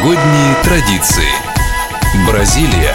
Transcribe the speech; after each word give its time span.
Новогодние 0.00 0.54
традиции. 0.64 1.28
Бразилия. 2.26 2.94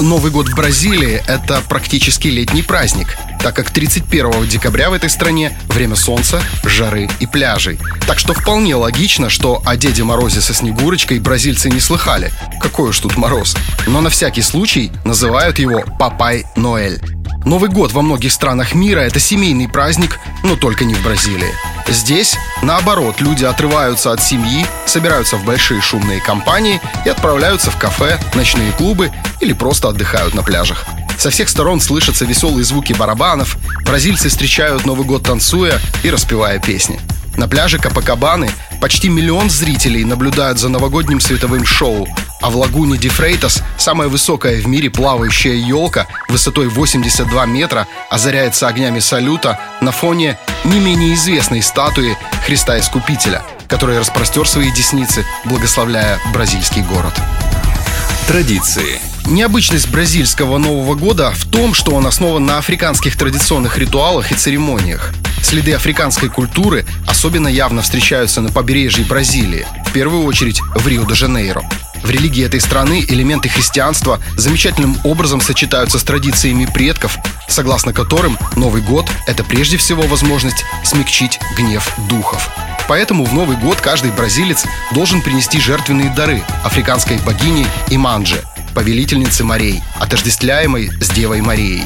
Новый 0.00 0.30
год 0.30 0.50
в 0.50 0.54
Бразилии– 0.54 1.22
это 1.26 1.62
практически 1.66 2.28
летний 2.28 2.60
праздник, 2.60 3.16
так 3.40 3.56
как 3.56 3.70
31 3.70 4.46
декабря 4.48 4.90
в 4.90 4.92
этой 4.92 5.08
стране 5.08 5.58
время 5.68 5.96
солнца, 5.96 6.42
жары 6.64 7.08
и 7.20 7.26
пляжей. 7.26 7.78
Так 8.06 8.18
что 8.18 8.34
вполне 8.34 8.74
логично, 8.74 9.30
что 9.30 9.62
о 9.64 9.76
Деде 9.76 10.04
Морозе 10.04 10.42
со 10.42 10.52
Снегурочкой 10.52 11.20
бразильцы 11.20 11.70
не 11.70 11.80
слыхали. 11.80 12.30
Какой 12.60 12.90
уж 12.90 12.98
тут 12.98 13.16
мороз. 13.16 13.56
Но 13.86 14.02
на 14.02 14.10
всякий 14.10 14.42
случай 14.42 14.92
называют 15.06 15.58
его 15.58 15.84
Папай 15.98 16.44
Ноэль. 16.54 17.00
Новый 17.46 17.70
год 17.70 17.92
во 17.92 18.02
многих 18.02 18.30
странах 18.30 18.74
мира– 18.74 19.00
это 19.00 19.18
семейный 19.18 19.70
праздник, 19.70 20.20
но 20.44 20.54
только 20.54 20.84
не 20.84 20.92
в 20.94 21.02
Бразилии. 21.02 21.71
Здесь, 21.88 22.36
наоборот, 22.62 23.20
люди 23.20 23.44
отрываются 23.44 24.12
от 24.12 24.22
семьи, 24.22 24.66
собираются 24.86 25.36
в 25.36 25.44
большие 25.44 25.80
шумные 25.80 26.20
компании 26.20 26.80
и 27.04 27.08
отправляются 27.08 27.70
в 27.70 27.78
кафе, 27.78 28.18
ночные 28.34 28.72
клубы 28.72 29.10
или 29.40 29.52
просто 29.52 29.88
отдыхают 29.88 30.34
на 30.34 30.42
пляжах. 30.42 30.84
Со 31.18 31.30
всех 31.30 31.48
сторон 31.48 31.80
слышатся 31.80 32.24
веселые 32.24 32.64
звуки 32.64 32.92
барабанов, 32.92 33.56
бразильцы 33.84 34.28
встречают 34.28 34.86
Новый 34.86 35.06
год 35.06 35.22
танцуя 35.24 35.78
и 36.02 36.10
распевая 36.10 36.58
песни. 36.58 37.00
На 37.36 37.48
пляже 37.48 37.78
Капакабаны 37.78 38.50
почти 38.80 39.08
миллион 39.08 39.48
зрителей 39.48 40.04
наблюдают 40.04 40.58
за 40.58 40.68
новогодним 40.68 41.20
световым 41.20 41.64
шоу, 41.64 42.08
а 42.42 42.50
в 42.50 42.56
лагуне 42.56 42.98
Дифрейтас 42.98 43.62
самая 43.78 44.08
высокая 44.08 44.60
в 44.60 44.66
мире 44.66 44.90
плавающая 44.90 45.54
елка 45.54 46.06
высотой 46.28 46.68
82 46.68 47.46
метра 47.46 47.86
озаряется 48.10 48.68
огнями 48.68 48.98
салюта 48.98 49.58
на 49.80 49.92
фоне 49.92 50.38
не 50.64 50.80
менее 50.80 51.14
известной 51.14 51.62
статуи 51.62 52.18
Христа 52.44 52.78
Искупителя, 52.78 53.42
который 53.68 53.98
распростер 53.98 54.46
свои 54.46 54.70
десницы, 54.70 55.24
благословляя 55.44 56.18
бразильский 56.32 56.82
город. 56.82 57.14
Традиции. 58.26 59.00
Необычность 59.26 59.88
бразильского 59.88 60.58
Нового 60.58 60.94
года 60.94 61.30
в 61.32 61.44
том, 61.44 61.74
что 61.74 61.92
он 61.92 62.06
основан 62.06 62.44
на 62.44 62.58
африканских 62.58 63.16
традиционных 63.16 63.78
ритуалах 63.78 64.32
и 64.32 64.34
церемониях. 64.34 65.12
Следы 65.42 65.74
африканской 65.74 66.28
культуры 66.28 66.84
особенно 67.06 67.48
явно 67.48 67.82
встречаются 67.82 68.40
на 68.40 68.50
побережье 68.50 69.04
Бразилии, 69.04 69.66
в 69.86 69.92
первую 69.92 70.24
очередь 70.24 70.60
в 70.74 70.86
Рио-де-Жанейро. 70.86 71.62
В 72.02 72.10
религии 72.10 72.44
этой 72.44 72.60
страны 72.60 73.04
элементы 73.06 73.48
христианства 73.48 74.20
замечательным 74.36 74.96
образом 75.04 75.40
сочетаются 75.40 75.98
с 75.98 76.02
традициями 76.02 76.66
предков, 76.66 77.16
согласно 77.48 77.92
которым 77.92 78.38
Новый 78.56 78.82
год– 78.82 79.08
это 79.26 79.44
прежде 79.44 79.76
всего 79.76 80.02
возможность 80.02 80.64
смягчить 80.84 81.38
гнев 81.56 81.88
духов. 82.08 82.48
Поэтому 82.88 83.24
в 83.24 83.32
Новый 83.32 83.56
год 83.56 83.80
каждый 83.80 84.10
бразилец 84.10 84.64
должен 84.92 85.22
принести 85.22 85.60
жертвенные 85.60 86.10
дары 86.10 86.42
африканской 86.64 87.18
богине 87.18 87.66
Иманджи, 87.88 88.42
повелительнице 88.74 89.44
морей, 89.44 89.82
отождествляемой 90.00 90.90
с 91.00 91.08
Девой 91.10 91.40
Марией. 91.40 91.84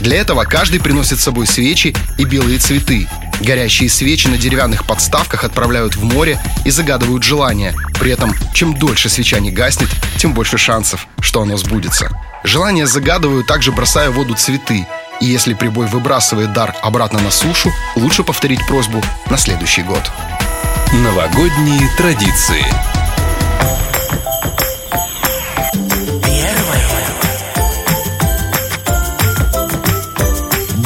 Для 0.00 0.18
этого 0.18 0.44
каждый 0.44 0.80
приносит 0.80 1.20
с 1.20 1.24
собой 1.24 1.46
свечи 1.46 1.94
и 2.18 2.24
белые 2.24 2.58
цветы. 2.58 3.08
Горящие 3.40 3.88
свечи 3.88 4.28
на 4.28 4.38
деревянных 4.38 4.86
подставках 4.86 5.44
отправляют 5.44 5.96
в 5.96 6.04
море 6.04 6.40
и 6.64 6.70
загадывают 6.70 7.22
желание. 7.22 7.74
При 7.98 8.10
этом, 8.12 8.34
чем 8.54 8.74
дольше 8.74 9.08
свеча 9.08 9.38
не 9.40 9.50
гаснет, 9.50 9.90
тем 10.18 10.32
больше 10.32 10.58
шансов, 10.58 11.06
что 11.20 11.42
оно 11.42 11.56
сбудется. 11.56 12.10
Желания 12.44 12.86
загадывают 12.86 13.46
также 13.46 13.72
бросая 13.72 14.10
в 14.10 14.14
воду 14.14 14.34
цветы. 14.34 14.86
И 15.20 15.26
если 15.26 15.54
прибой 15.54 15.86
выбрасывает 15.86 16.52
дар 16.52 16.74
обратно 16.82 17.20
на 17.20 17.30
сушу, 17.30 17.72
лучше 17.96 18.24
повторить 18.24 18.66
просьбу 18.66 19.02
на 19.30 19.38
следующий 19.38 19.82
год. 19.82 20.10
Новогодние 20.92 21.88
традиции. 21.96 22.64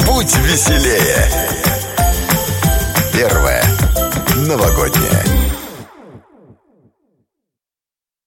Будь 0.05 0.35
веселее. 0.37 1.68
Первое. 3.19 3.61
Новогоднее. 4.47 5.38